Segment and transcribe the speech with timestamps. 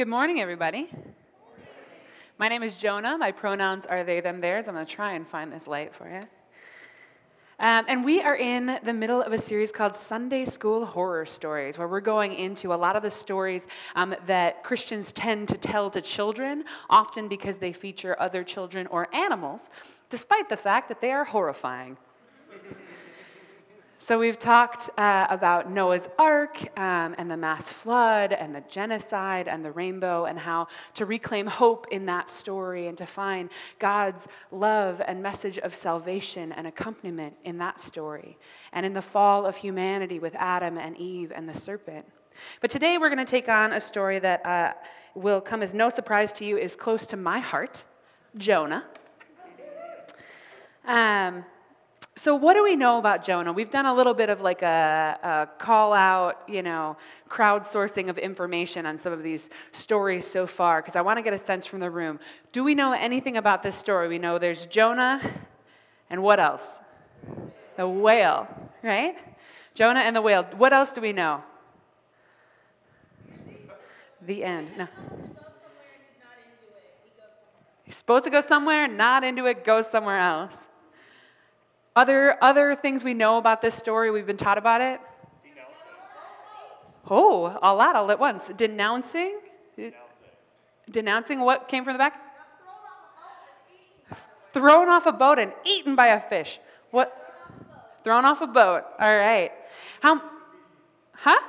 [0.00, 0.88] Good morning, everybody.
[2.38, 3.18] My name is Jonah.
[3.18, 4.66] My pronouns are they, them, theirs.
[4.66, 6.20] I'm going to try and find this light for you.
[7.58, 11.76] Um, and we are in the middle of a series called Sunday School Horror Stories,
[11.76, 15.90] where we're going into a lot of the stories um, that Christians tend to tell
[15.90, 19.60] to children, often because they feature other children or animals,
[20.08, 21.98] despite the fact that they are horrifying.
[24.02, 29.46] So, we've talked uh, about Noah's Ark um, and the mass flood and the genocide
[29.46, 34.26] and the rainbow, and how to reclaim hope in that story and to find God's
[34.52, 38.38] love and message of salvation and accompaniment in that story,
[38.72, 42.06] and in the fall of humanity with Adam and Eve and the serpent.
[42.62, 44.72] But today we're going to take on a story that uh,
[45.14, 47.84] will come as no surprise to you, is close to my heart
[48.38, 48.82] Jonah.
[50.86, 51.44] Um,
[52.16, 53.52] so, what do we know about Jonah?
[53.52, 56.96] We've done a little bit of like a, a, call out, you know,
[57.28, 61.32] crowdsourcing of information on some of these stories so far, because I want to get
[61.32, 62.18] a sense from the room.
[62.52, 64.08] Do we know anything about this story?
[64.08, 65.20] We know there's Jonah,
[66.10, 66.80] and what else?
[67.76, 68.48] The whale,
[68.82, 69.16] right?
[69.74, 70.42] Jonah and the whale.
[70.56, 71.42] What else do we know?
[74.26, 74.72] The end.
[74.76, 74.88] No.
[77.84, 80.66] He's supposed to go somewhere, not into it, go somewhere else.
[81.96, 85.00] Other, other things we know about this story, we've been taught about it?
[87.08, 88.48] Oh, a lot all at once.
[88.56, 89.40] Denouncing?
[89.76, 89.98] Denouncing.
[90.90, 92.20] Denouncing what came from the back?
[94.52, 96.58] Thrown off a boat and eaten by a fish.
[96.90, 97.16] What?
[98.04, 98.84] Thrown off a boat.
[98.98, 99.52] All right.
[100.00, 100.22] How?
[101.12, 101.40] Huh?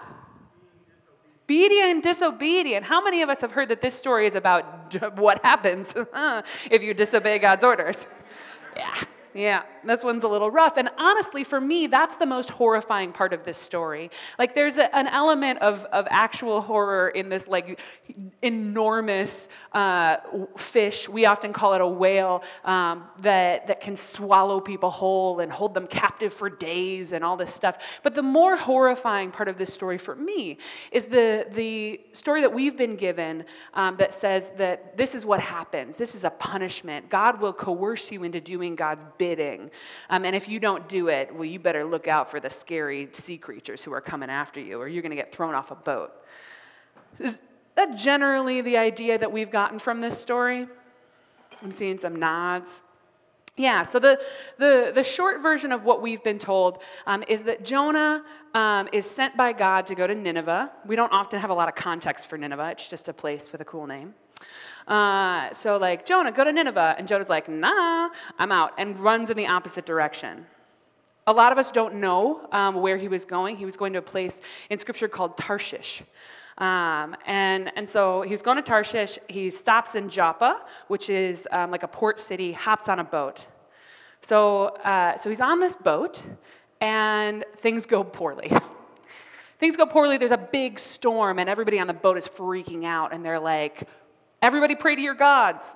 [1.45, 2.86] Obedient and disobedient.
[2.86, 5.94] How many of us have heard that this story is about what happens
[6.72, 7.98] if you disobey God's orders?
[8.78, 8.95] Yeah.
[9.34, 10.76] Yeah, this one's a little rough.
[10.76, 14.12] And honestly, for me, that's the most horrifying part of this story.
[14.38, 17.80] Like, there's a, an element of, of actual horror in this, like,
[18.42, 20.18] enormous uh,
[20.58, 21.08] fish.
[21.08, 25.73] We often call it a whale um, that, that can swallow people whole and hold
[25.73, 28.02] them captive for days and all this stuff.
[28.04, 30.58] But the more horrifying part of this story for me
[30.92, 33.45] is the, the story that we've been given
[33.76, 35.95] um, that says that this is what happens.
[35.95, 37.10] This is a punishment.
[37.10, 39.70] God will coerce you into doing God's bidding.
[40.09, 43.08] Um, and if you don't do it, well, you better look out for the scary
[43.11, 45.76] sea creatures who are coming after you, or you're going to get thrown off a
[45.76, 46.11] boat.
[47.20, 47.37] Is
[47.76, 50.67] that generally the idea that we've gotten from this story?
[51.61, 52.81] I'm seeing some nods.
[53.58, 54.20] Yeah, so the,
[54.58, 58.23] the, the short version of what we've been told um, is that Jonah
[58.55, 60.71] um, is sent by God to go to Nineveh.
[60.87, 63.61] We don't often have a lot of context for Nineveh, it's just a place with
[63.61, 64.15] a cool name.
[64.87, 66.95] Uh, so, like, Jonah, go to Nineveh.
[66.97, 68.09] And Jonah's like, nah,
[68.39, 70.45] I'm out, and runs in the opposite direction.
[71.27, 73.55] A lot of us don't know um, where he was going.
[73.55, 74.37] He was going to a place
[74.69, 76.03] in Scripture called Tarshish.
[76.58, 79.17] Um, and, and so he was going to Tarshish.
[79.30, 83.45] He stops in Joppa, which is um, like a port city, hops on a boat.
[84.21, 86.23] So, uh, so he's on this boat,
[86.80, 88.52] and things go poorly.
[89.59, 90.17] things go poorly.
[90.17, 93.87] There's a big storm, and everybody on the boat is freaking out, and they're like,
[94.42, 95.76] Everybody pray to your gods.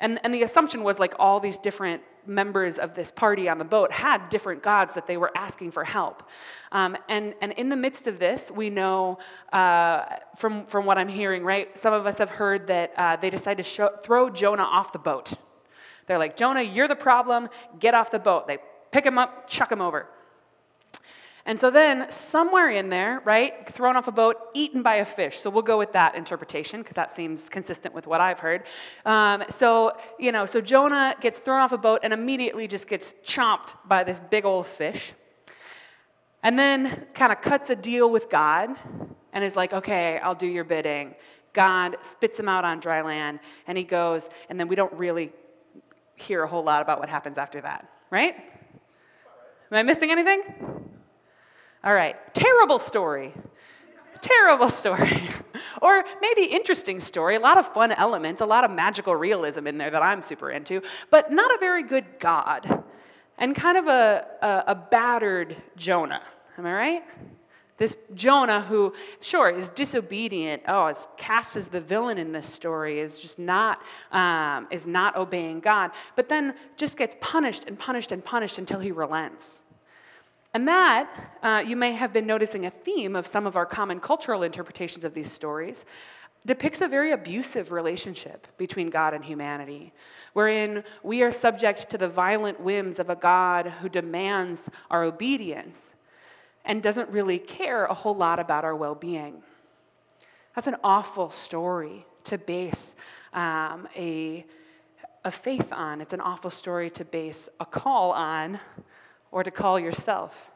[0.00, 3.64] And, and the assumption was like all these different members of this party on the
[3.64, 6.22] boat had different gods that they were asking for help.
[6.72, 9.18] Um, and, and in the midst of this, we know
[9.52, 10.04] uh,
[10.36, 11.76] from, from what I'm hearing, right?
[11.76, 14.98] Some of us have heard that uh, they decided to show, throw Jonah off the
[14.98, 15.32] boat.
[16.06, 17.48] They're like, Jonah, you're the problem,
[17.80, 18.46] get off the boat.
[18.46, 18.58] They
[18.92, 20.06] pick him up, chuck him over.
[21.48, 25.40] And so then, somewhere in there, right, thrown off a boat, eaten by a fish.
[25.40, 28.64] So we'll go with that interpretation because that seems consistent with what I've heard.
[29.06, 33.14] Um, so, you know, so Jonah gets thrown off a boat and immediately just gets
[33.24, 35.14] chomped by this big old fish.
[36.42, 38.76] And then kind of cuts a deal with God
[39.32, 41.14] and is like, okay, I'll do your bidding.
[41.54, 45.32] God spits him out on dry land and he goes, and then we don't really
[46.16, 48.36] hear a whole lot about what happens after that, right?
[49.72, 50.97] Am I missing anything?
[51.88, 53.32] All right, terrible story.
[54.20, 55.22] Terrible story.
[55.80, 59.78] or maybe interesting story, a lot of fun elements, a lot of magical realism in
[59.78, 62.84] there that I'm super into, but not a very good God.
[63.38, 66.20] And kind of a, a, a battered Jonah.
[66.58, 67.04] Am I right?
[67.78, 68.92] This Jonah, who,
[69.22, 73.80] sure, is disobedient, oh, is cast as the villain in this story, is just not,
[74.12, 78.78] um, is not obeying God, but then just gets punished and punished and punished until
[78.78, 79.62] he relents.
[80.58, 81.08] And that,
[81.44, 85.04] uh, you may have been noticing a theme of some of our common cultural interpretations
[85.04, 85.84] of these stories,
[86.46, 89.92] depicts a very abusive relationship between God and humanity,
[90.32, 95.94] wherein we are subject to the violent whims of a God who demands our obedience
[96.64, 99.40] and doesn't really care a whole lot about our well being.
[100.56, 102.96] That's an awful story to base
[103.32, 104.44] um, a,
[105.24, 106.00] a faith on.
[106.00, 108.58] It's an awful story to base a call on
[109.30, 110.50] or to call yourself.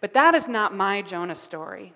[0.00, 1.92] But that is not my Jonah story.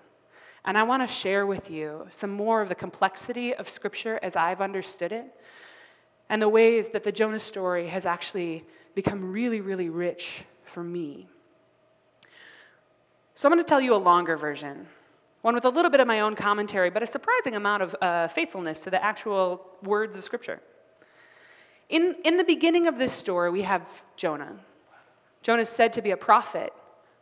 [0.65, 4.35] And I want to share with you some more of the complexity of Scripture as
[4.35, 5.25] I've understood it
[6.29, 8.65] and the ways that the Jonah story has actually
[8.95, 11.27] become really, really rich for me.
[13.35, 14.87] So I'm going to tell you a longer version,
[15.41, 18.27] one with a little bit of my own commentary, but a surprising amount of uh,
[18.27, 20.59] faithfulness to the actual words of Scripture.
[21.89, 24.53] In, in the beginning of this story, we have Jonah.
[25.47, 26.73] Jonah is said to be a prophet,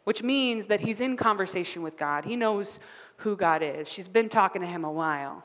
[0.06, 2.26] which means that he's in conversation with God.
[2.26, 2.80] He knows
[3.18, 3.88] who God is.
[3.88, 5.44] She's been talking to him a while.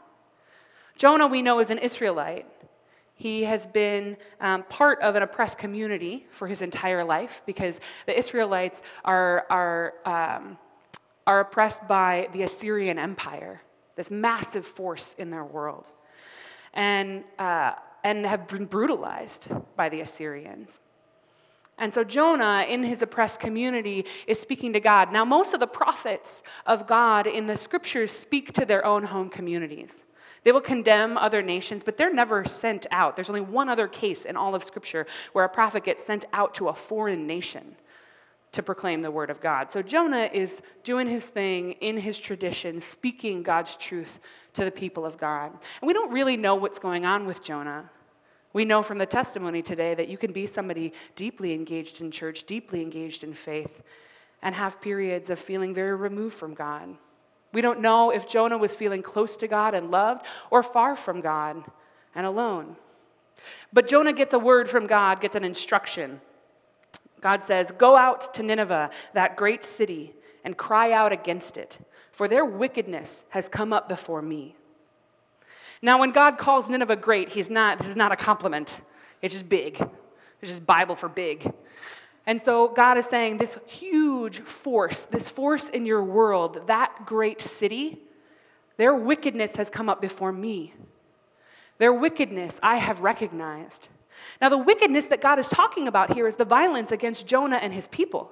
[0.96, 2.46] Jonah, we know, is an Israelite.
[3.16, 8.18] He has been um, part of an oppressed community for his entire life because the
[8.18, 10.56] Israelites are, are, um,
[11.26, 13.60] are oppressed by the Assyrian Empire,
[13.94, 15.84] this massive force in their world,
[16.72, 17.72] and, uh,
[18.04, 20.80] and have been brutalized by the Assyrians.
[21.80, 25.12] And so Jonah, in his oppressed community, is speaking to God.
[25.12, 29.30] Now, most of the prophets of God in the scriptures speak to their own home
[29.30, 30.04] communities.
[30.44, 33.16] They will condemn other nations, but they're never sent out.
[33.16, 36.54] There's only one other case in all of Scripture where a prophet gets sent out
[36.54, 37.76] to a foreign nation
[38.52, 39.70] to proclaim the word of God.
[39.70, 44.18] So Jonah is doing his thing in his tradition, speaking God's truth
[44.54, 45.52] to the people of God.
[45.52, 47.88] And we don't really know what's going on with Jonah.
[48.52, 52.44] We know from the testimony today that you can be somebody deeply engaged in church,
[52.44, 53.82] deeply engaged in faith,
[54.42, 56.96] and have periods of feeling very removed from God.
[57.52, 61.20] We don't know if Jonah was feeling close to God and loved or far from
[61.20, 61.62] God
[62.14, 62.76] and alone.
[63.72, 66.20] But Jonah gets a word from God, gets an instruction.
[67.20, 70.12] God says, Go out to Nineveh, that great city,
[70.44, 71.78] and cry out against it,
[72.12, 74.56] for their wickedness has come up before me.
[75.82, 78.80] Now, when God calls Nineveh great, he's not, this is not a compliment.
[79.22, 79.80] It's just big.
[80.40, 81.50] It's just Bible for big.
[82.26, 87.40] And so God is saying this huge force, this force in your world, that great
[87.40, 87.98] city,
[88.76, 90.74] their wickedness has come up before me.
[91.78, 93.88] Their wickedness I have recognized.
[94.40, 97.72] Now, the wickedness that God is talking about here is the violence against Jonah and
[97.72, 98.30] his people,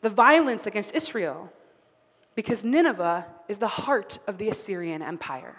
[0.00, 1.52] the violence against Israel,
[2.34, 5.56] because Nineveh is the heart of the Assyrian Empire.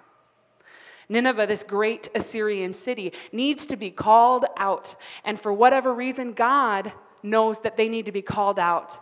[1.11, 4.95] Nineveh, this great Assyrian city, needs to be called out.
[5.25, 6.91] And for whatever reason, God
[7.21, 8.97] knows that they need to be called out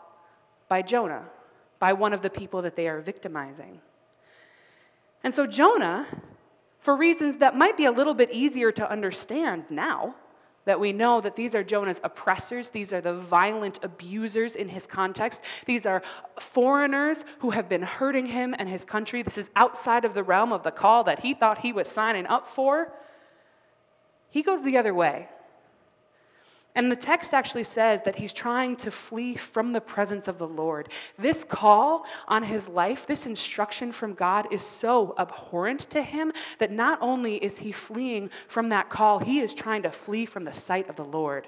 [0.68, 1.24] by Jonah,
[1.80, 3.80] by one of the people that they are victimizing.
[5.24, 6.08] And so, Jonah,
[6.80, 10.16] for reasons that might be a little bit easier to understand now,
[10.66, 14.86] that we know that these are Jonah's oppressors, these are the violent abusers in his
[14.86, 16.02] context, these are
[16.40, 19.22] foreigners who have been hurting him and his country.
[19.22, 22.28] This is outside of the realm of the call that he thought he was signing
[22.28, 22.92] up for.
[24.30, 25.28] He goes the other way.
[26.76, 30.48] And the text actually says that he's trying to flee from the presence of the
[30.48, 30.90] Lord.
[31.18, 36.72] This call on his life, this instruction from God is so abhorrent to him that
[36.72, 40.54] not only is he fleeing from that call, he is trying to flee from the
[40.54, 41.48] sight of the Lord.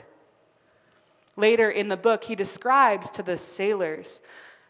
[1.38, 4.22] Later in the book, he describes to the sailors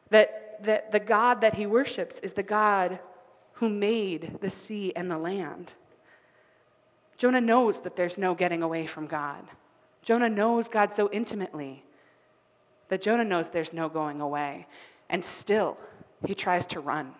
[0.09, 3.00] that, that the God that he worships is the God
[3.54, 5.74] who made the sea and the land.
[7.18, 9.44] Jonah knows that there's no getting away from God.
[10.01, 11.83] Jonah knows God so intimately
[12.89, 14.67] that Jonah knows there's no going away.
[15.09, 15.77] And still,
[16.25, 17.13] he tries to run.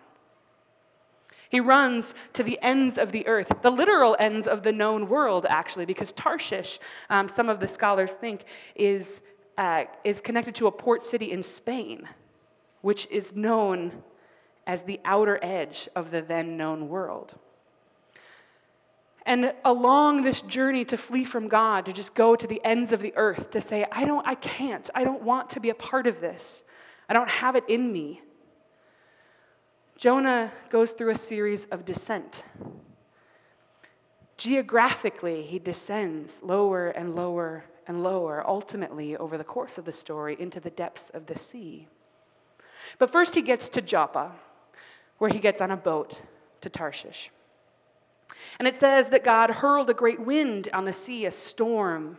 [1.48, 5.44] He runs to the ends of the earth, the literal ends of the known world,
[5.48, 6.78] actually, because Tarshish,
[7.10, 9.20] um, some of the scholars think, is,
[9.58, 12.08] uh, is connected to a port city in Spain,
[12.80, 13.92] which is known
[14.66, 17.34] as the outer edge of the then known world.
[19.24, 23.00] And along this journey to flee from God, to just go to the ends of
[23.00, 26.06] the earth, to say, I don't, I can't, I don't want to be a part
[26.06, 26.64] of this.
[27.08, 28.20] I don't have it in me.
[29.96, 32.42] Jonah goes through a series of descent.
[34.36, 40.36] Geographically, he descends lower and lower and lower, ultimately, over the course of the story,
[40.40, 41.86] into the depths of the sea.
[42.98, 44.32] But first, he gets to Joppa,
[45.18, 46.22] where he gets on a boat
[46.62, 47.30] to Tarshish.
[48.58, 52.18] And it says that God hurled a great wind on the sea, a storm.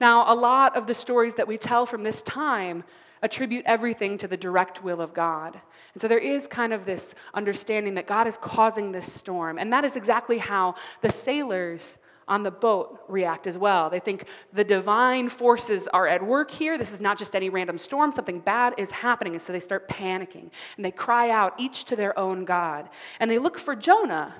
[0.00, 2.84] Now, a lot of the stories that we tell from this time
[3.22, 5.60] attribute everything to the direct will of God.
[5.94, 9.58] And so there is kind of this understanding that God is causing this storm.
[9.58, 13.90] And that is exactly how the sailors on the boat react as well.
[13.90, 16.78] They think the divine forces are at work here.
[16.78, 19.34] This is not just any random storm, something bad is happening.
[19.34, 22.88] And so they start panicking and they cry out, each to their own God.
[23.20, 24.34] And they look for Jonah,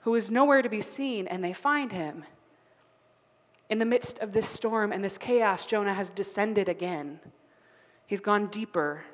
[0.00, 2.24] who is nowhere to be seen, and they find him.
[3.68, 7.20] In the midst of this storm and this chaos, Jonah has descended again.
[8.06, 9.04] He's gone deeper,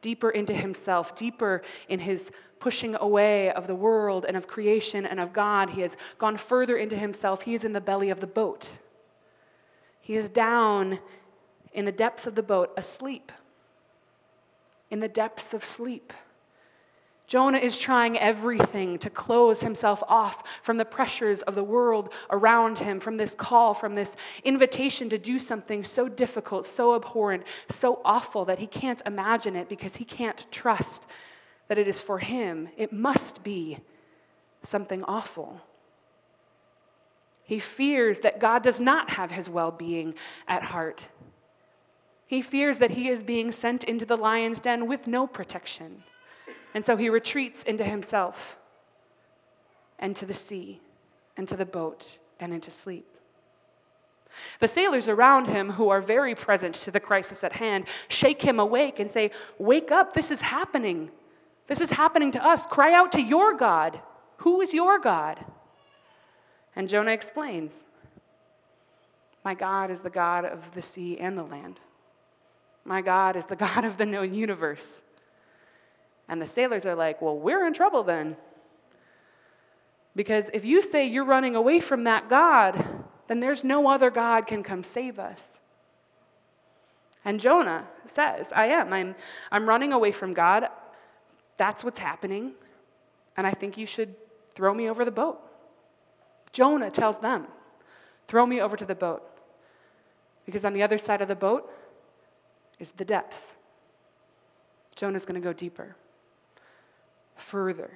[0.00, 5.20] deeper into himself, deeper in his pushing away of the world and of creation and
[5.20, 5.70] of God.
[5.70, 7.42] He has gone further into himself.
[7.42, 8.68] He is in the belly of the boat.
[10.00, 10.98] He is down
[11.72, 13.30] in the depths of the boat, asleep.
[14.90, 16.12] In the depths of sleep.
[17.26, 22.78] Jonah is trying everything to close himself off from the pressures of the world around
[22.78, 24.14] him, from this call, from this
[24.44, 29.68] invitation to do something so difficult, so abhorrent, so awful that he can't imagine it
[29.68, 31.08] because he can't trust
[31.66, 32.68] that it is for him.
[32.76, 33.78] It must be
[34.62, 35.60] something awful.
[37.42, 40.14] He fears that God does not have his well being
[40.46, 41.08] at heart.
[42.26, 46.02] He fears that he is being sent into the lion's den with no protection.
[46.76, 48.58] And so he retreats into himself
[49.98, 50.78] and to the sea
[51.38, 53.08] and to the boat and into sleep.
[54.60, 58.60] The sailors around him, who are very present to the crisis at hand, shake him
[58.60, 61.10] awake and say, Wake up, this is happening.
[61.66, 62.66] This is happening to us.
[62.66, 63.98] Cry out to your God.
[64.36, 65.42] Who is your God?
[66.76, 67.74] And Jonah explains
[69.46, 71.80] My God is the God of the sea and the land.
[72.84, 75.00] My God is the God of the known universe.
[76.28, 78.36] And the sailors are like, Well, we're in trouble then.
[80.14, 82.82] Because if you say you're running away from that God,
[83.28, 85.60] then there's no other God can come save us.
[87.24, 88.92] And Jonah says, I am.
[88.92, 89.14] I'm,
[89.52, 90.68] I'm running away from God.
[91.58, 92.52] That's what's happening.
[93.36, 94.14] And I think you should
[94.54, 95.38] throw me over the boat.
[96.52, 97.46] Jonah tells them,
[98.28, 99.22] Throw me over to the boat.
[100.46, 101.70] Because on the other side of the boat
[102.80, 103.54] is the depths.
[104.96, 105.94] Jonah's going to go deeper
[107.36, 107.90] further,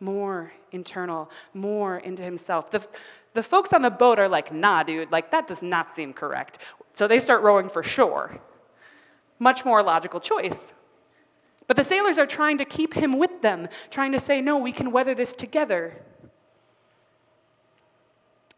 [0.00, 2.70] more internal, more into himself.
[2.70, 2.86] The,
[3.34, 6.58] the folks on the boat are like, nah, dude, like that does not seem correct.
[6.94, 8.38] So they start rowing for shore.
[9.38, 10.72] Much more logical choice.
[11.66, 14.72] But the sailors are trying to keep him with them, trying to say, no, we
[14.72, 15.94] can weather this together.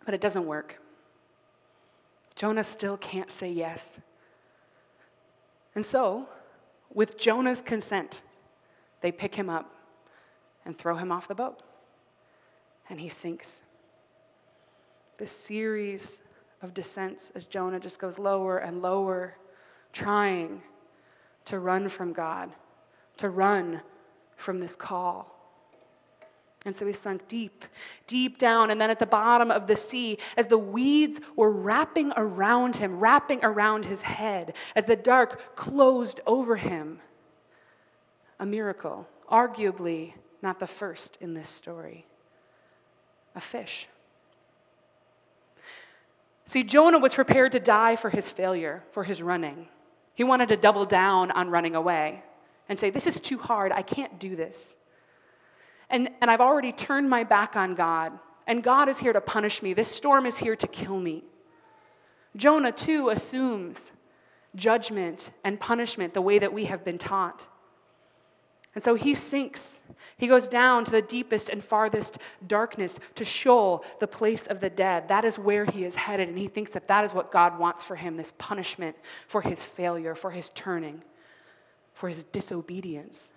[0.04, 0.80] But it doesn't work.
[2.36, 3.98] Jonah still can't say yes.
[5.74, 6.28] And so,
[6.94, 8.22] with Jonah's consent,
[9.00, 9.74] they pick him up
[10.68, 11.62] and throw him off the boat.
[12.90, 13.62] And he sinks.
[15.16, 16.20] This series
[16.60, 19.34] of descents as Jonah just goes lower and lower,
[19.94, 20.60] trying
[21.46, 22.52] to run from God,
[23.16, 23.80] to run
[24.36, 25.34] from this call.
[26.66, 27.64] And so he sunk deep,
[28.06, 28.70] deep down.
[28.70, 33.00] And then at the bottom of the sea, as the weeds were wrapping around him,
[33.00, 37.00] wrapping around his head, as the dark closed over him,
[38.38, 42.04] a miracle, arguably not the first in this story
[43.34, 43.86] a fish.
[46.46, 49.68] See, Jonah was prepared to die for his failure, for his running.
[50.14, 52.22] He wanted to double down on running away
[52.68, 53.70] and say, This is too hard.
[53.70, 54.74] I can't do this.
[55.90, 59.62] And, and I've already turned my back on God, and God is here to punish
[59.62, 59.74] me.
[59.74, 61.22] This storm is here to kill me.
[62.36, 63.92] Jonah, too, assumes
[64.54, 67.46] judgment and punishment the way that we have been taught.
[68.78, 69.82] And so he sinks.
[70.18, 74.70] He goes down to the deepest and farthest darkness, to Sheol, the place of the
[74.70, 75.08] dead.
[75.08, 76.28] That is where he is headed.
[76.28, 78.94] And he thinks that that is what God wants for him this punishment
[79.26, 81.02] for his failure, for his turning,
[81.94, 83.32] for his disobedience.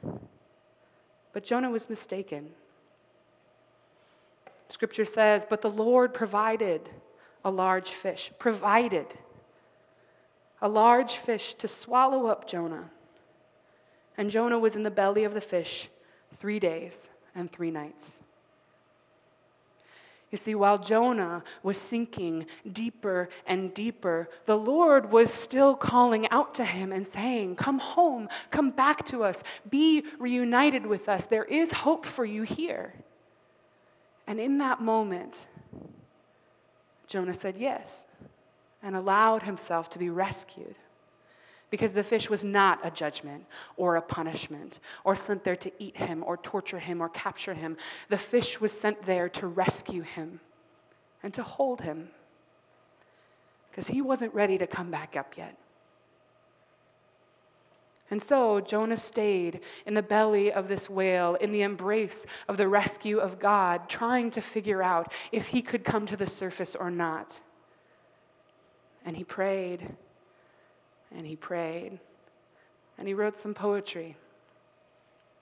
[1.34, 2.48] But Jonah was mistaken.
[4.70, 6.88] Scripture says, But the Lord provided
[7.44, 9.08] a large fish, provided
[10.62, 12.92] a large fish to swallow up Jonah.
[14.18, 15.89] And Jonah was in the belly of the fish
[16.38, 18.22] three days and three nights.
[20.32, 26.53] You see, while Jonah was sinking deeper and deeper, the Lord was still calling out
[26.56, 31.25] to him and saying, Come home, come back to us, be reunited with us.
[31.25, 32.94] There is hope for you here.
[34.25, 35.48] And in that moment,
[37.08, 38.06] Jonah said yes
[38.84, 40.75] and allowed himself to be rescued
[41.72, 43.44] because the fish was not a judgment
[43.78, 47.78] or a punishment or sent there to eat him or torture him or capture him.
[48.10, 50.40] The fish was sent there to rescue him
[51.24, 52.10] and to hold him
[53.70, 55.58] because he wasn't ready to come back up yet.
[58.12, 62.68] And so Jonah stayed in the belly of this whale, in the embrace of the
[62.68, 66.92] rescue of God, trying to figure out if he could come to the surface or
[66.92, 67.40] not.
[69.06, 69.96] And he prayed,
[71.15, 72.00] and he prayed,
[72.98, 74.15] and he wrote some poetry.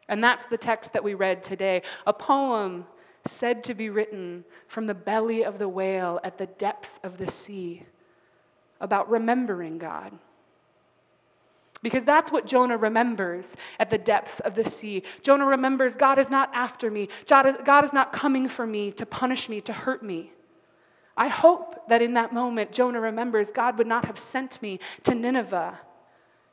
[0.07, 2.85] And that's the text that we read today a poem
[3.27, 7.29] said to be written from the belly of the whale at the depths of the
[7.29, 7.83] sea
[8.81, 10.17] about remembering God.
[11.81, 15.03] Because that's what Jonah remembers at the depths of the sea.
[15.21, 19.47] Jonah remembers God is not after me, God is not coming for me to punish
[19.47, 20.31] me, to hurt me.
[21.19, 25.13] I hope that in that moment, Jonah remembers God would not have sent me to
[25.13, 25.77] Nineveh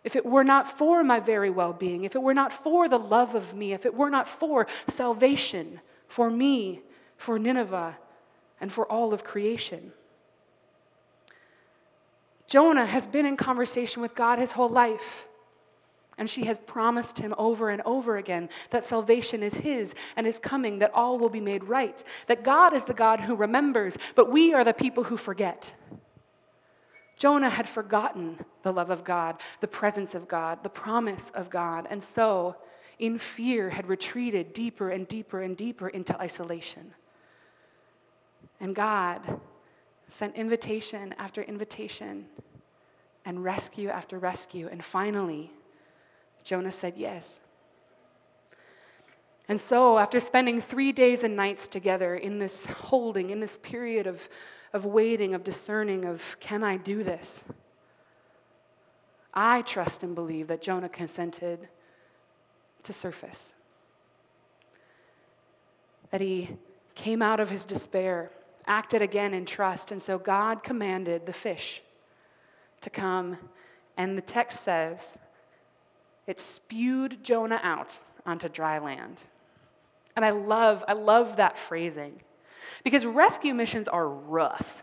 [0.03, 2.99] if it were not for my very well being, if it were not for the
[2.99, 6.81] love of me, if it were not for salvation for me,
[7.17, 7.97] for Nineveh,
[8.61, 9.93] and for all of creation.
[12.49, 15.29] Jonah has been in conversation with God his whole life.
[16.19, 20.39] And she has promised him over and over again that salvation is his and is
[20.39, 24.31] coming, that all will be made right, that God is the God who remembers, but
[24.31, 25.75] we are the people who forget.
[27.17, 31.87] Jonah had forgotten the love of God, the presence of God, the promise of God,
[31.91, 32.57] and so,
[32.99, 36.93] in fear, had retreated deeper and deeper and deeper into isolation.
[38.61, 39.21] And God
[40.09, 42.27] sent invitation after invitation
[43.25, 44.69] and rescue after rescue.
[44.71, 45.51] And finally,
[46.47, 47.41] Jonah said yes.
[49.49, 54.07] And so, after spending three days and nights together in this holding, in this period
[54.07, 54.29] of,
[54.73, 57.43] of waiting, of discerning, of can I do this?
[59.35, 61.69] I trust and believe that Jonah consented
[62.85, 63.55] to surface.
[66.13, 66.49] That he
[66.95, 68.31] came out of his despair
[68.67, 69.91] acted again in trust.
[69.91, 71.83] And so God commanded the fish
[72.83, 73.37] to come.
[73.97, 75.19] And the text says
[76.27, 79.21] it spewed Jonah out onto dry land.
[80.17, 82.21] And I love, I love that phrasing
[82.85, 84.83] because rescue missions are rough.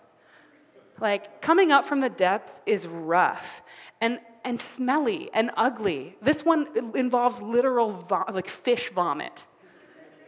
[1.01, 3.63] Like coming up from the depths is rough
[3.99, 6.15] and, and smelly and ugly.
[6.21, 9.45] This one involves literal like fish vomit,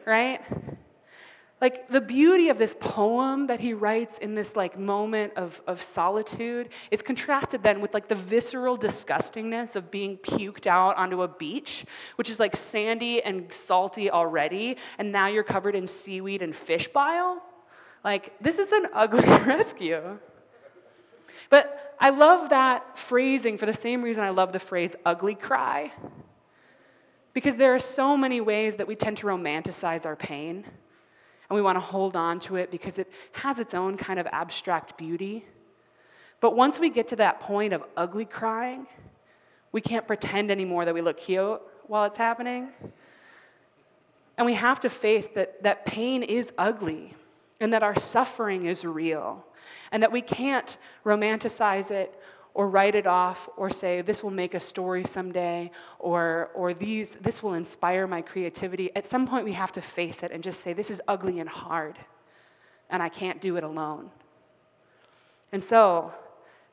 [0.05, 0.41] right?
[1.61, 5.81] Like the beauty of this poem that he writes in this like moment of, of
[5.81, 11.27] solitude is contrasted then with like the visceral disgustingness of being puked out onto a
[11.27, 11.85] beach
[12.17, 16.87] which is like sandy and salty already and now you're covered in seaweed and fish
[16.89, 17.41] bile.
[18.03, 20.19] Like this is an ugly rescue.
[21.49, 25.91] But i love that phrasing for the same reason i love the phrase ugly cry.
[27.33, 30.65] Because there are so many ways that we tend to romanticize our pain
[31.49, 34.27] and we want to hold on to it because it has its own kind of
[34.31, 35.45] abstract beauty.
[36.41, 38.87] But once we get to that point of ugly crying,
[39.71, 42.69] we can't pretend anymore that we look cute while it's happening.
[44.37, 47.13] And we have to face that, that pain is ugly
[47.59, 49.45] and that our suffering is real
[49.91, 52.19] and that we can't romanticize it
[52.55, 57.15] or write it off or say this will make a story someday or or these
[57.21, 60.61] this will inspire my creativity at some point we have to face it and just
[60.61, 61.99] say this is ugly and hard
[62.89, 64.09] and i can't do it alone
[65.51, 66.11] and so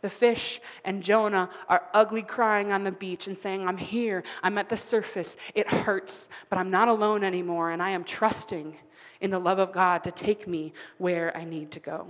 [0.01, 4.59] the fish and Jonah are ugly crying on the beach and saying, I'm here, I'm
[4.59, 8.77] at the surface, it hurts, but I'm not alone anymore, and I am trusting
[9.21, 12.09] in the love of God to take me where I need to go.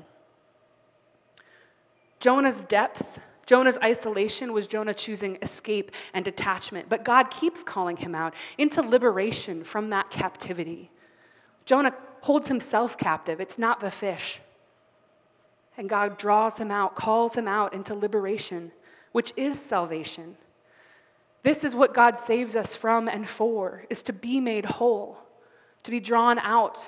[2.19, 3.19] Jonah's depths
[3.53, 8.81] Jonah's isolation was Jonah choosing escape and detachment, but God keeps calling him out into
[8.81, 10.91] liberation from that captivity.
[11.67, 14.41] Jonah holds himself captive, it's not the fish.
[15.77, 18.73] And God draws him out, calls him out into liberation,
[19.12, 20.35] which is salvation.
[21.43, 25.19] This is what God saves us from and for, is to be made whole,
[25.83, 26.79] to be drawn out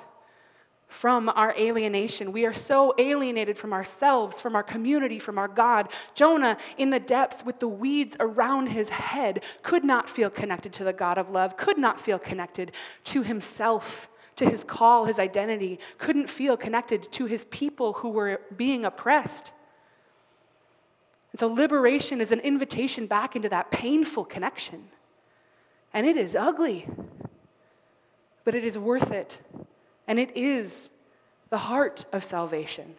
[0.95, 2.31] from our alienation.
[2.31, 5.89] We are so alienated from ourselves, from our community, from our God.
[6.15, 10.85] Jonah, in the depths with the weeds around his head, could not feel connected to
[10.85, 12.73] the God of love, could not feel connected
[13.05, 18.41] to himself, to his call, his identity, couldn't feel connected to his people who were
[18.57, 19.51] being oppressed.
[21.33, 24.85] And so, liberation is an invitation back into that painful connection.
[25.93, 26.87] And it is ugly,
[28.45, 29.41] but it is worth it
[30.07, 30.91] and it is
[31.51, 32.95] the heart of salvation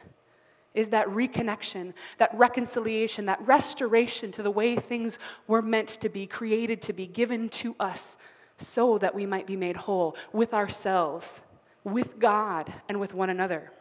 [0.75, 6.27] is that reconnection, that reconciliation, that restoration to the way things were meant to be,
[6.27, 8.17] created to be, given to us,
[8.57, 11.41] so that we might be made whole with ourselves,
[11.83, 13.71] with God, and with one another.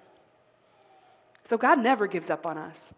[1.44, 2.94] So God never gives up on us,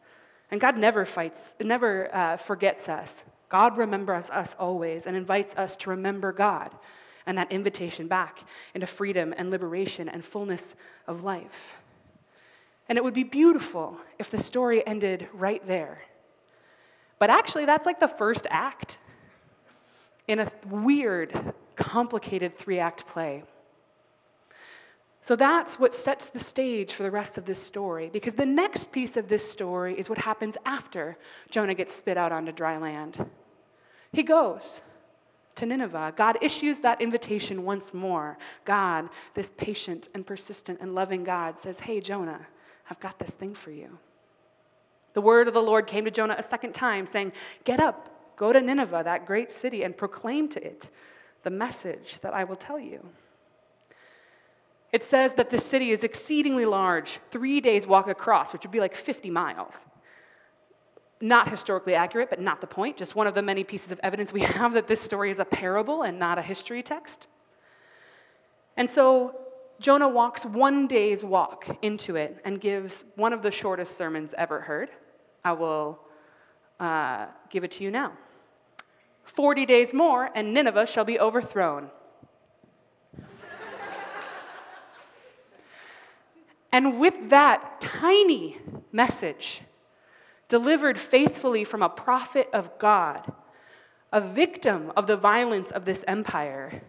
[0.51, 3.25] and God never fights, never uh, forgets us.
[3.49, 6.71] God remembers us always and invites us to remember God
[7.27, 8.39] and that invitation back
[8.75, 10.75] into freedom and liberation and fullness
[11.07, 11.75] of life.
[12.89, 16.01] And it would be beautiful if the story ended right there.
[17.19, 18.99] But actually, that's like the first act
[20.29, 23.43] in a weird, complicated three act play.
[25.23, 28.93] So that's what sets the stage for the rest of this story, because the next
[28.93, 31.17] piece of this story is what happens after
[31.51, 33.29] Jonah gets spit out onto dry land.
[34.13, 34.83] He goes
[35.57, 36.15] to Nineveh.
[36.17, 38.39] God issues that invitation once more.
[38.65, 42.47] God, this patient and persistent and loving God, says, Hey, Jonah,
[42.91, 43.99] I've got this thing for you.
[45.15, 47.33] The word of the Lord came to Jonah a second time, saying,
[47.65, 50.91] Get up, go to Nineveh, that great city, and proclaim to it
[51.43, 53.07] the message that I will tell you.
[54.93, 58.81] It says that the city is exceedingly large, three days' walk across, which would be
[58.81, 59.79] like 50 miles.
[61.21, 62.97] Not historically accurate, but not the point.
[62.97, 65.45] Just one of the many pieces of evidence we have that this story is a
[65.45, 67.27] parable and not a history text.
[68.77, 69.35] And so
[69.81, 74.61] Jonah walks one day's walk into it and gives one of the shortest sermons ever
[74.61, 74.91] heard.
[75.45, 75.99] I will
[76.81, 78.13] uh, give it to you now.
[79.25, 81.91] 40 days more, and Nineveh shall be overthrown.
[86.73, 88.59] and with that tiny
[88.93, 89.63] message,
[90.49, 93.33] delivered faithfully from a prophet of God,
[94.13, 96.83] a victim of the violence of this empire,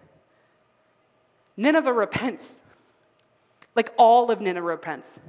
[1.57, 2.59] Nineveh repents.
[3.75, 5.19] Like all of Nineveh repents.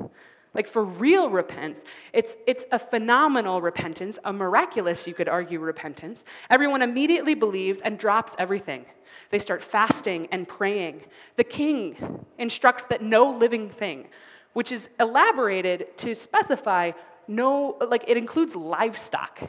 [0.54, 1.82] Like for real repentance.
[2.12, 6.24] It's, it's a phenomenal repentance, a miraculous, you could argue, repentance.
[6.50, 8.84] Everyone immediately believes and drops everything.
[9.30, 11.02] They start fasting and praying.
[11.36, 14.08] The king instructs that no living thing,
[14.52, 16.92] which is elaborated to specify
[17.28, 19.40] no, like it includes livestock.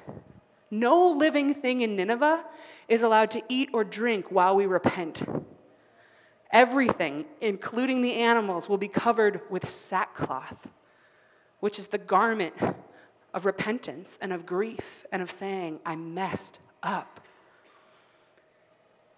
[0.70, 2.44] No living thing in Nineveh
[2.88, 5.24] is allowed to eat or drink while we repent.
[6.52, 10.68] Everything, including the animals, will be covered with sackcloth,
[11.60, 12.54] which is the garment
[13.34, 17.19] of repentance and of grief and of saying, I messed up.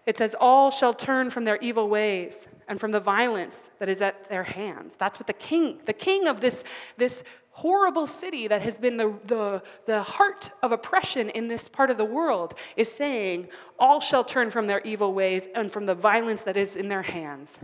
[0.06, 4.02] It says, All shall turn from their evil ways and from the violence that is
[4.02, 4.96] at their hands.
[4.98, 6.64] That's what the king, the king of this,
[6.98, 11.90] this horrible city that has been the, the, the heart of oppression in this part
[11.90, 15.96] of the world, is saying, All shall turn from their evil ways and from the
[15.96, 17.60] violence that is in their hands.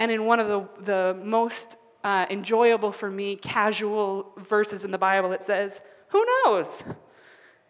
[0.00, 4.98] And in one of the, the most uh, enjoyable for me casual verses in the
[4.98, 6.82] Bible, it says, Who knows?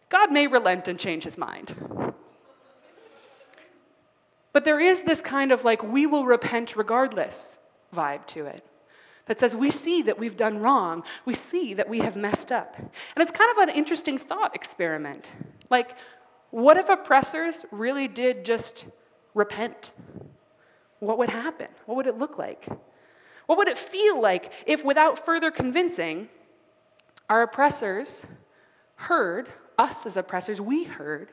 [0.08, 1.74] God may relent and change his mind.
[4.54, 7.58] But there is this kind of like, we will repent regardless
[7.94, 8.64] vibe to it
[9.26, 12.76] that says we see that we've done wrong, we see that we have messed up.
[12.78, 15.32] And it's kind of an interesting thought experiment.
[15.70, 15.96] Like,
[16.50, 18.86] what if oppressors really did just
[19.34, 19.90] repent?
[21.00, 21.68] What would happen?
[21.86, 22.68] What would it look like?
[23.46, 26.28] What would it feel like if, without further convincing,
[27.28, 28.24] our oppressors
[28.94, 31.30] heard, us as oppressors, we heard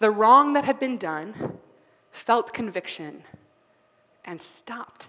[0.00, 1.58] the wrong that had been done,
[2.14, 3.22] felt conviction,
[4.24, 5.08] and stopped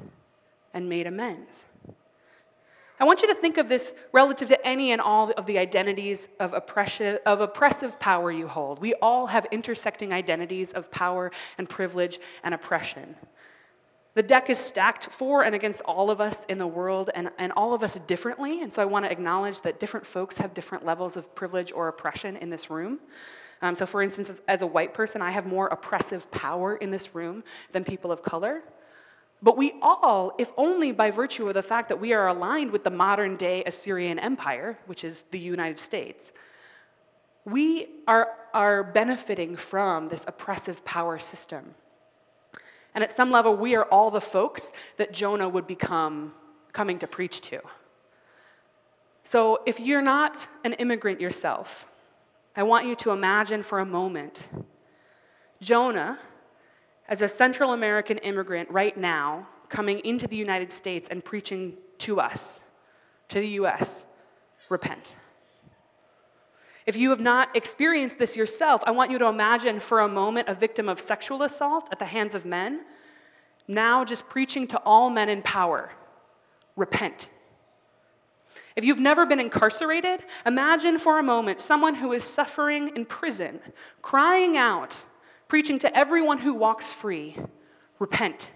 [0.74, 1.66] and made amends.
[3.00, 6.30] I want you to think of this relative to any and all of the identities
[6.40, 8.80] of, oppression, of oppressive power you hold.
[8.80, 13.16] We all have intersecting identities of power and privilege and oppression.
[14.16, 17.52] The deck is stacked for and against all of us in the world, and, and
[17.52, 18.62] all of us differently.
[18.62, 21.90] And so I want to acknowledge that different folks have different levels of privilege or
[21.90, 23.00] oppression in this room.
[23.66, 26.92] Um, so, for instance, as, as a white person, I have more oppressive power in
[26.92, 28.62] this room than people of color.
[29.42, 32.84] But we all, if only by virtue of the fact that we are aligned with
[32.84, 36.32] the modern day Assyrian Empire, which is the United States,
[37.44, 41.74] we are, are benefiting from this oppressive power system.
[42.94, 46.36] And at some level, we are all the folks that Jonah would become
[46.72, 47.62] coming to preach to.
[49.24, 51.88] So if you're not an immigrant yourself,
[52.56, 54.48] I want you to imagine for a moment
[55.62, 56.18] Jonah
[57.10, 62.20] as a Central American immigrant right now coming into the United States and preaching to
[62.20, 62.62] us,
[63.30, 64.06] to the US,
[64.70, 65.16] repent.
[66.86, 70.48] If you have not experienced this yourself, I want you to imagine for a moment
[70.48, 72.86] a victim of sexual assault at the hands of men,
[73.68, 75.92] now just preaching to all men in power
[76.76, 77.30] repent.
[78.76, 83.60] If you've never been incarcerated, imagine for a moment someone who is suffering in prison,
[84.02, 85.02] crying out,
[85.48, 87.38] preaching to everyone who walks free
[88.00, 88.52] repent.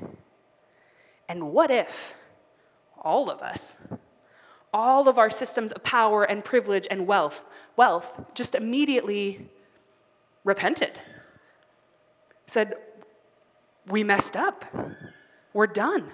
[1.30, 2.14] And what if
[3.02, 3.78] all of us,
[4.74, 7.44] all of our systems of power and privilege and wealth,
[7.78, 9.50] wealth just immediately
[10.44, 11.00] repented.
[12.48, 12.76] Said,
[13.88, 14.66] We messed up.
[15.54, 16.10] We're done.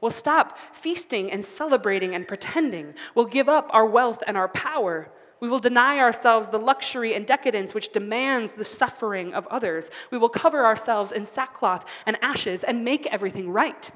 [0.00, 2.94] We'll stop feasting and celebrating and pretending.
[3.14, 5.08] We'll give up our wealth and our power.
[5.40, 9.90] We will deny ourselves the luxury and decadence which demands the suffering of others.
[10.10, 13.90] We will cover ourselves in sackcloth and ashes and make everything right.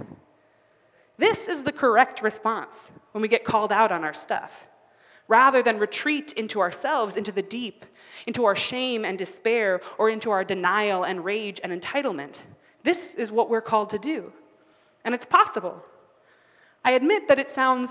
[1.19, 4.67] This is the correct response when we get called out on our stuff.
[5.29, 7.87] Rather than retreat into ourselves, into the deep,
[8.27, 12.41] into our shame and despair, or into our denial and rage and entitlement,
[12.83, 14.33] this is what we're called to do.
[15.05, 15.85] And it's possible.
[16.85, 17.91] I admit that it sounds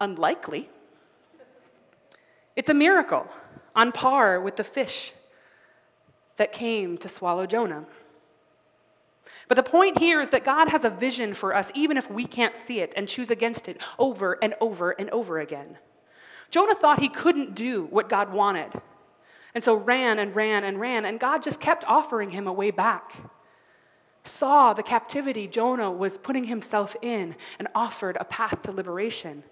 [0.00, 0.68] unlikely.
[2.56, 3.26] It's a miracle,
[3.76, 5.12] on par with the fish
[6.36, 7.84] that came to swallow Jonah.
[9.48, 12.26] But the point here is that God has a vision for us, even if we
[12.26, 15.76] can't see it and choose against it over and over and over again.
[16.50, 18.72] Jonah thought he couldn't do what God wanted,
[19.54, 22.70] and so ran and ran and ran, and God just kept offering him a way
[22.70, 23.12] back
[24.24, 29.42] saw the captivity Jonah was putting himself in and offered a path to liberation,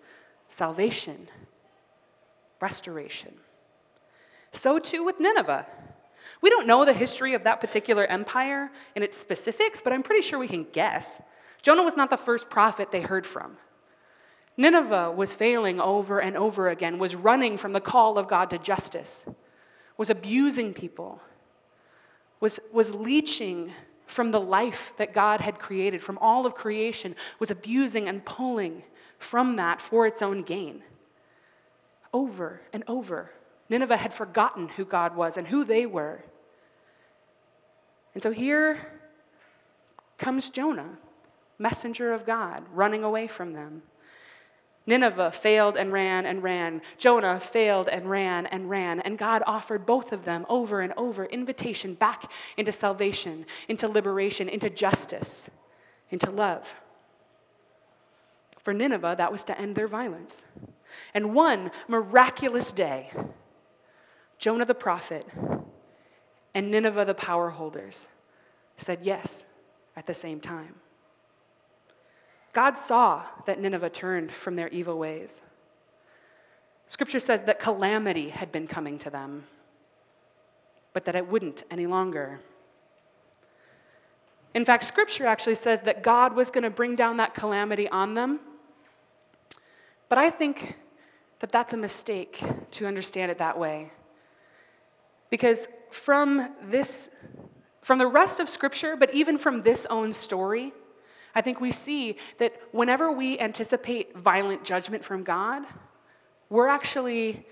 [0.50, 1.28] salvation,
[2.60, 3.32] restoration.
[4.52, 5.66] So too with Nineveh.
[6.40, 10.22] We don't know the history of that particular empire in its specifics, but I'm pretty
[10.22, 11.20] sure we can guess.
[11.62, 13.56] Jonah was not the first prophet they heard from.
[14.56, 18.58] Nineveh was failing over and over again, was running from the call of God to
[18.58, 19.24] justice,
[19.96, 21.20] was abusing people,
[22.40, 23.72] was, was leeching
[24.08, 28.82] from the life that God had created, from all of creation, was abusing and pulling
[29.18, 30.82] from that for its own gain.
[32.12, 33.30] Over and over,
[33.68, 36.24] Nineveh had forgotten who God was and who they were.
[38.14, 38.78] And so here
[40.16, 40.98] comes Jonah,
[41.58, 43.82] messenger of God, running away from them.
[44.88, 46.80] Nineveh failed and ran and ran.
[46.96, 49.00] Jonah failed and ran and ran.
[49.00, 54.48] And God offered both of them over and over invitation back into salvation, into liberation,
[54.48, 55.50] into justice,
[56.08, 56.74] into love.
[58.60, 60.46] For Nineveh, that was to end their violence.
[61.12, 63.10] And one miraculous day,
[64.38, 65.26] Jonah the prophet
[66.54, 68.08] and Nineveh the power holders
[68.78, 69.44] said yes
[69.96, 70.74] at the same time.
[72.58, 75.40] God saw that Nineveh turned from their evil ways.
[76.88, 79.44] Scripture says that calamity had been coming to them,
[80.92, 82.40] but that it wouldn't any longer.
[84.54, 88.14] In fact, Scripture actually says that God was going to bring down that calamity on
[88.14, 88.40] them.
[90.08, 90.74] But I think
[91.38, 92.42] that that's a mistake
[92.72, 93.92] to understand it that way.
[95.30, 97.08] Because from this,
[97.82, 100.72] from the rest of Scripture, but even from this own story,
[101.38, 105.62] I think we see that whenever we anticipate violent judgment from God,
[106.50, 107.46] we're actually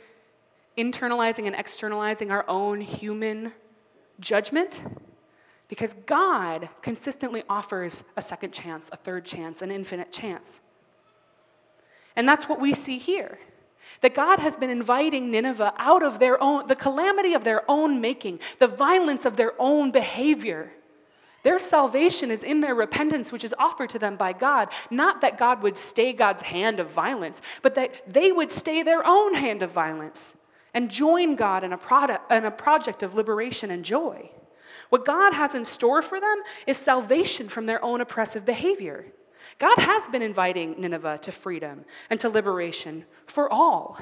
[0.77, 3.53] internalizing and externalizing our own human
[4.18, 4.83] judgment
[5.68, 10.59] because God consistently offers a second chance, a third chance, an infinite chance.
[12.16, 13.38] And that's what we see here.
[14.01, 18.01] That God has been inviting Nineveh out of their own, the calamity of their own
[18.01, 20.72] making, the violence of their own behavior,
[21.46, 24.68] their salvation is in their repentance, which is offered to them by God.
[24.90, 29.06] Not that God would stay God's hand of violence, but that they would stay their
[29.06, 30.35] own hand of violence
[30.74, 34.28] and join God in a, product, in a project of liberation and joy.
[34.88, 39.06] What God has in store for them is salvation from their own oppressive behavior.
[39.61, 44.00] God has been inviting Nineveh to freedom and to liberation for all,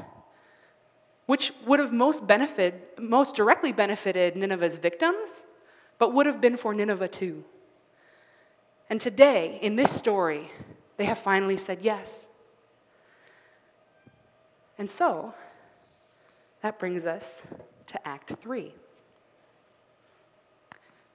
[1.27, 5.45] which would have most benefited, most directly benefited Nineveh's victims
[6.05, 7.43] but would have been for Nineveh too.
[8.91, 10.51] And today, in this story,
[10.99, 12.29] they have finally said yes.
[14.77, 15.33] And so,
[16.61, 17.43] that brings us
[17.87, 18.75] to Act 3.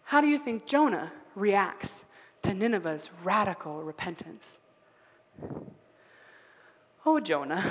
[0.06, 2.04] How do you think Jonah reacts
[2.42, 4.58] to Nineveh's radical repentance?
[7.06, 7.64] Oh, Jonah.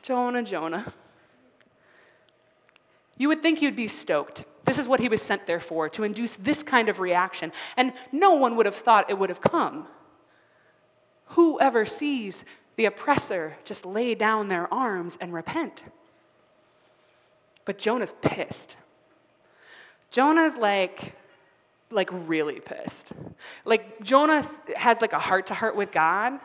[0.00, 0.90] Jonah, Jonah.
[3.18, 6.04] You would think you'd be stoked this is what he was sent there for, to
[6.04, 7.52] induce this kind of reaction.
[7.76, 9.86] And no one would have thought it would have come.
[11.26, 12.44] Whoever sees
[12.76, 15.82] the oppressor just lay down their arms and repent?
[17.64, 18.76] But Jonah's pissed.
[20.10, 21.14] Jonah's like,
[21.90, 23.12] like really pissed.
[23.64, 24.44] Like Jonah
[24.76, 26.38] has like a heart to heart with God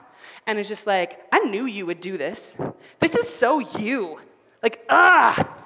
[0.48, 2.56] and is just like, I knew you would do this.
[3.00, 4.20] This is so you.
[4.64, 5.58] Like, ah,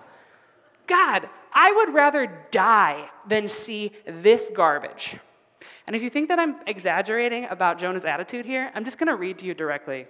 [0.87, 5.17] God, I would rather die than see this garbage.
[5.85, 9.15] And if you think that I'm exaggerating about Jonah's attitude here, I'm just going to
[9.15, 10.07] read to you directly.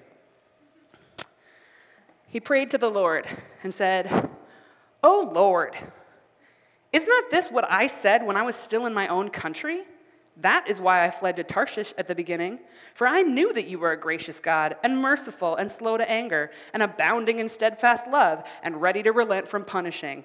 [2.28, 3.28] he prayed to the Lord
[3.64, 4.30] and said,
[5.04, 5.76] Oh Lord,
[6.92, 9.84] is not this what I said when I was still in my own country?
[10.38, 12.60] That is why I fled to Tarshish at the beginning,
[12.96, 16.52] for I knew that you were a gracious God, and merciful, and slow to anger,
[16.74, 20.24] and abounding in steadfast love, and ready to relent from punishing.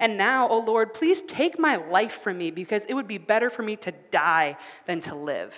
[0.00, 3.50] And now, O Lord, please take my life from me, because it would be better
[3.50, 5.54] for me to die than to live.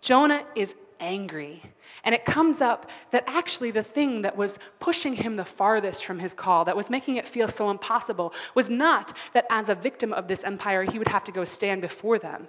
[0.00, 1.60] Jonah is angry.
[2.04, 6.18] And it comes up that actually the thing that was pushing him the farthest from
[6.18, 10.12] his call, that was making it feel so impossible, was not that as a victim
[10.12, 12.46] of this empire, he would have to go stand before them,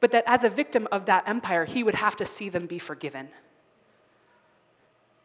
[0.00, 2.78] but that as a victim of that empire, he would have to see them be
[2.78, 3.28] forgiven.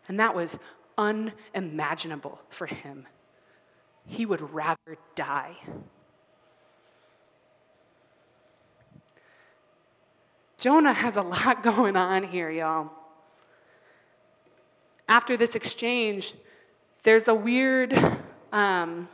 [0.10, 0.58] And that was
[0.98, 3.08] unimaginable for him.
[4.08, 5.56] He would rather die.
[10.58, 12.90] Jonah has a lot going on here, y'all.
[15.08, 16.34] After this exchange,
[17.04, 17.94] there's a weird,
[18.52, 19.08] um,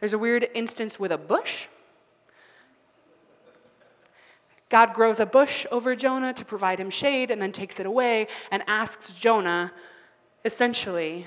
[0.00, 1.66] there's a weird instance with a bush.
[4.70, 8.28] God grows a bush over Jonah to provide him shade and then takes it away
[8.50, 9.72] and asks Jonah,
[10.44, 11.26] essentially,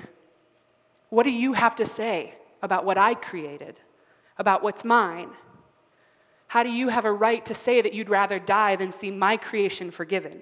[1.12, 3.76] What do you have to say about what I created,
[4.38, 5.30] about what's mine?
[6.48, 9.36] How do you have a right to say that you'd rather die than see my
[9.36, 10.42] creation forgiven?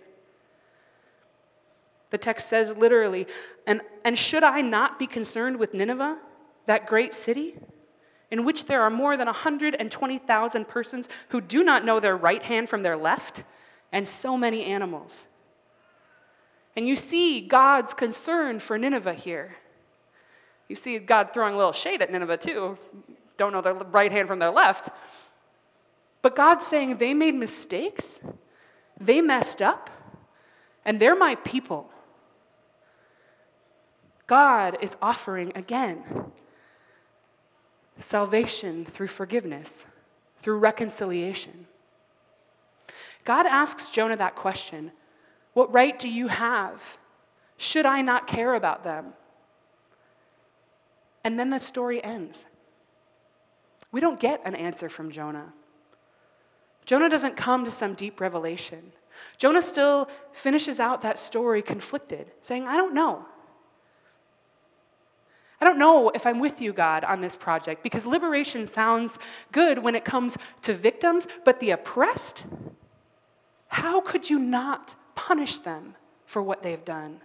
[2.11, 3.25] The text says literally,
[3.65, 6.19] and, and should I not be concerned with Nineveh,
[6.67, 7.55] that great city,
[8.29, 12.69] in which there are more than 120,000 persons who do not know their right hand
[12.69, 13.43] from their left,
[13.91, 15.25] and so many animals?
[16.75, 19.55] And you see God's concern for Nineveh here.
[20.69, 22.77] You see God throwing a little shade at Nineveh, too.
[23.37, 24.89] Don't know their right hand from their left.
[26.21, 28.19] But God's saying they made mistakes,
[28.99, 29.89] they messed up,
[30.85, 31.89] and they're my people.
[34.27, 36.03] God is offering again
[37.97, 39.85] salvation through forgiveness,
[40.41, 41.65] through reconciliation.
[43.25, 44.91] God asks Jonah that question
[45.53, 46.97] What right do you have?
[47.57, 49.13] Should I not care about them?
[51.23, 52.45] And then the story ends.
[53.91, 55.51] We don't get an answer from Jonah.
[56.85, 58.91] Jonah doesn't come to some deep revelation.
[59.37, 63.25] Jonah still finishes out that story conflicted, saying, I don't know.
[65.61, 69.17] I don't know if I'm with you, God, on this project, because liberation sounds
[69.51, 72.45] good when it comes to victims, but the oppressed,
[73.67, 77.19] how could you not punish them for what they've done?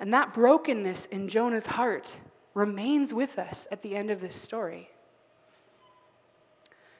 [0.00, 2.16] And that brokenness in Jonah's heart
[2.54, 4.88] remains with us at the end of this story.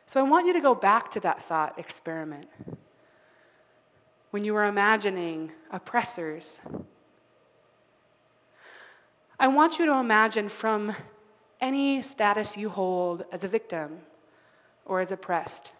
[0.06, 2.48] So I want you to go back to that thought experiment.
[4.30, 6.60] When you were imagining oppressors,
[9.38, 10.94] I want you to imagine from
[11.60, 13.98] any status you hold as a victim
[14.84, 15.72] or as oppressed.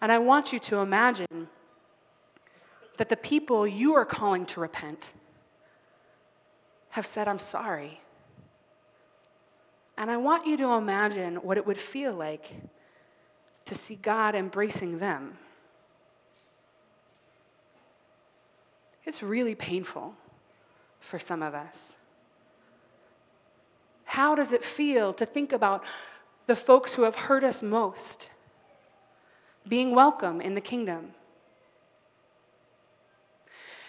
[0.00, 1.48] And I want you to imagine
[2.98, 5.14] that the people you are calling to repent
[6.94, 8.00] have said, I'm sorry.
[9.98, 12.48] And I want you to imagine what it would feel like
[13.64, 15.36] to see God embracing them.
[19.04, 20.14] It's really painful
[21.00, 21.96] for some of us.
[24.04, 25.82] How does it feel to think about
[26.46, 28.30] the folks who have hurt us most
[29.66, 31.12] being welcome in the kingdom?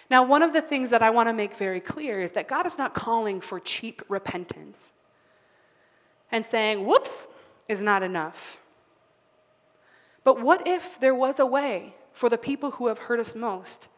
[0.08, 2.66] Now, one of the things that I want to make very clear is that God
[2.66, 4.92] is not calling for cheap repentance
[6.30, 7.28] and saying, whoops,
[7.68, 8.58] is not enough.
[10.22, 13.88] But what if there was a way for the people who have hurt us most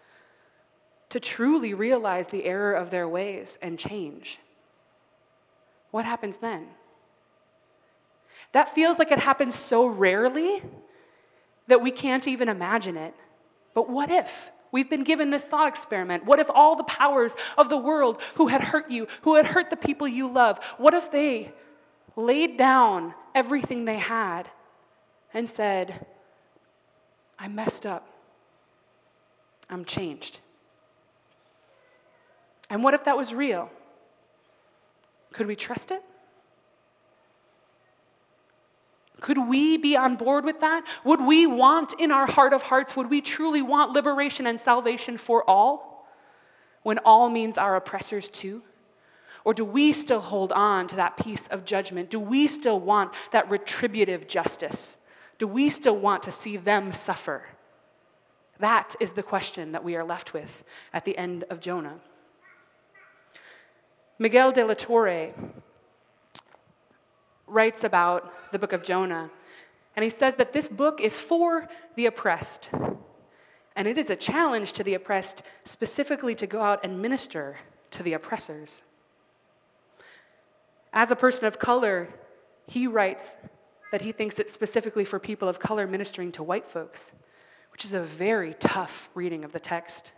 [1.11, 4.39] to truly realize the error of their ways and change?
[5.91, 6.69] What happens then?
[8.53, 10.63] That feels like it happens so rarely
[11.67, 13.15] that we can't even imagine it.
[13.75, 14.51] But what if?
[14.71, 16.25] We've been given this thought experiment.
[16.25, 19.71] What if all the powers of the world who had hurt you, who had hurt
[19.71, 21.53] the people you love, what if they
[22.17, 24.49] laid down everything they had
[25.33, 26.07] and said,
[27.39, 28.07] I messed up.
[29.71, 30.41] I'm changed.
[32.71, 33.71] And what if that was real?
[35.33, 36.03] Could we trust it?
[39.21, 40.87] Could we be on board with that?
[41.05, 45.19] Would we want in our heart of hearts, would we truly want liberation and salvation
[45.19, 46.09] for all
[46.83, 48.63] when all means our oppressors too?
[49.45, 52.11] Or do we still hold on to that piece of judgment?
[52.11, 54.97] Do we still want that retributive justice?
[55.39, 57.45] Do we still want to see them suffer?
[58.59, 61.99] That is the question that we are left with at the end of Jonah.
[64.19, 65.33] Miguel de la Torre
[67.49, 69.31] writes about the book of Jonah,
[69.97, 72.71] and he says that this book is for the oppressed.
[73.75, 77.57] And it is a challenge to the oppressed specifically to go out and minister
[77.93, 78.83] to the oppressors.
[80.93, 82.09] As a person of color,
[82.67, 83.35] he writes
[83.93, 87.11] that he thinks it's specifically for people of color ministering to white folks,
[87.73, 90.13] which is a very tough reading of the text.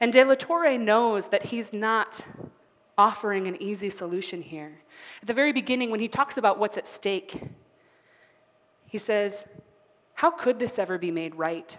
[0.00, 2.24] And De La Torre knows that he's not
[3.00, 4.72] offering an easy solution here.
[5.22, 7.40] At the very beginning, when he talks about what's at stake,
[8.86, 9.46] he says,
[10.12, 11.78] How could this ever be made right?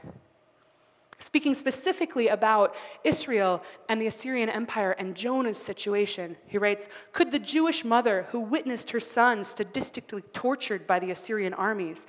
[1.20, 7.38] Speaking specifically about Israel and the Assyrian Empire and Jonah's situation, he writes Could the
[7.38, 12.08] Jewish mother who witnessed her son sadistically tortured by the Assyrian armies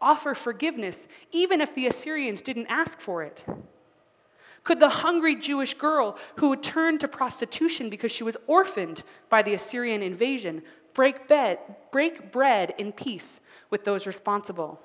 [0.00, 3.44] offer forgiveness even if the Assyrians didn't ask for it?
[4.64, 9.42] Could the hungry Jewish girl who would turn to prostitution because she was orphaned by
[9.42, 10.62] the Assyrian invasion
[10.94, 11.58] break, bed,
[11.90, 13.40] break bread in peace
[13.70, 14.80] with those responsible?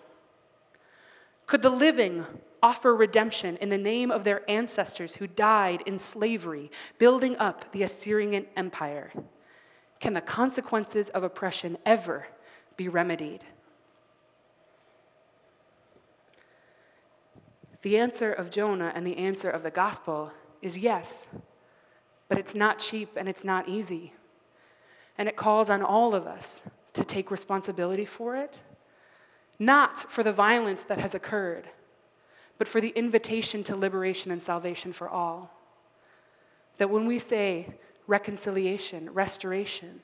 [1.47, 2.25] Could the living
[2.61, 7.83] offer redemption in the name of their ancestors who died in slavery, building up the
[7.83, 9.11] Assyrian Empire?
[9.99, 12.27] Can the consequences of oppression ever
[12.75, 13.43] be remedied?
[17.81, 21.27] The answer of Jonah and the answer of the gospel is yes,
[22.27, 24.13] but it's not cheap and it's not easy.
[25.17, 26.61] And it calls on all of us
[26.93, 28.61] to take responsibility for it,
[29.59, 31.67] not for the violence that has occurred,
[32.57, 35.49] but for the invitation to liberation and salvation for all.
[36.77, 37.67] That when we say
[38.07, 40.01] reconciliation, restoration,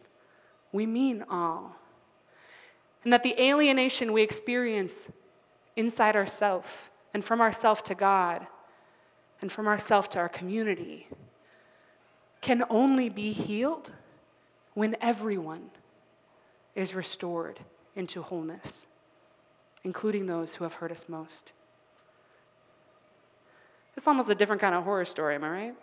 [0.72, 1.76] we mean all.
[3.04, 5.08] And that the alienation we experience
[5.76, 6.70] inside ourselves
[7.16, 8.46] and from ourself to God
[9.40, 11.08] and from ourself to our community
[12.42, 13.90] can only be healed
[14.74, 15.70] when everyone
[16.76, 17.58] is restored
[17.96, 18.86] into wholeness,
[19.86, 21.54] including those who have hurt us most.
[23.96, 25.76] It's almost a different kind of horror story, am I right?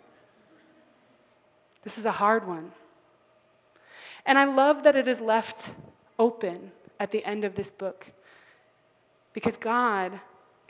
[1.83, 2.71] This is a hard one.
[4.27, 5.73] And I love that it is left
[6.19, 8.05] open at the end of this book
[9.33, 10.19] because God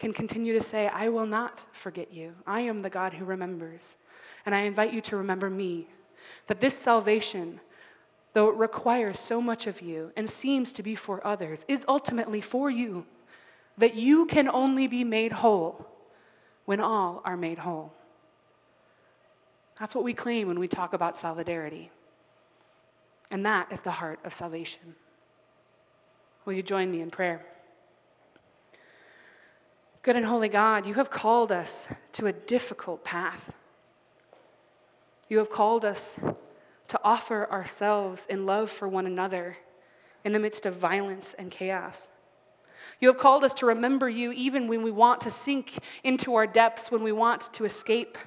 [0.03, 2.33] can continue to say, I will not forget you.
[2.45, 3.95] I am the God who remembers.
[4.45, 5.87] And I invite you to remember me.
[6.47, 7.61] That this salvation,
[8.33, 12.41] though it requires so much of you and seems to be for others, is ultimately
[12.41, 13.05] for you.
[13.77, 15.87] That you can only be made whole
[16.65, 17.93] when all are made whole.
[19.79, 21.89] That's what we claim when we talk about solidarity.
[23.31, 24.95] And that is the heart of salvation.
[26.43, 27.45] Will you join me in prayer?
[30.03, 33.53] Good and holy God, you have called us to a difficult path.
[35.29, 36.19] You have called us
[36.89, 39.55] to offer ourselves in love for one another
[40.25, 42.09] in the midst of violence and chaos.
[42.99, 46.47] You have called us to remember you even when we want to sink into our
[46.47, 48.17] depths, when we want to escape.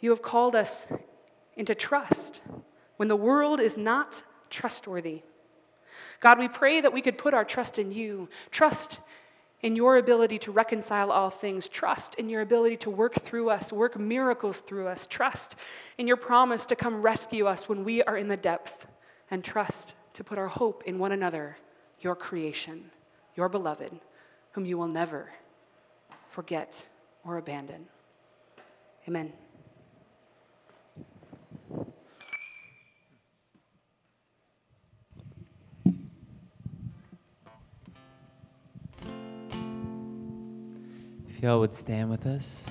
[0.00, 0.88] You have called us
[1.56, 2.40] into trust
[2.96, 5.22] when the world is not trustworthy.
[6.18, 8.98] God, we pray that we could put our trust in you, trust
[9.62, 13.72] in your ability to reconcile all things, trust in your ability to work through us,
[13.72, 15.56] work miracles through us, trust
[15.98, 18.86] in your promise to come rescue us when we are in the depths,
[19.30, 21.56] and trust to put our hope in one another,
[22.00, 22.88] your creation,
[23.36, 23.92] your beloved,
[24.52, 25.28] whom you will never
[26.30, 26.86] forget
[27.24, 27.86] or abandon.
[29.08, 29.32] Amen.
[41.38, 42.64] If y'all would stand with us.